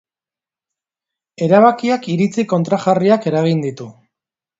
Erabakiak 1.47 2.07
iritzi 2.13 2.45
kontrajarriak 2.53 3.29
eragin 3.33 3.63
ditu. 3.67 3.89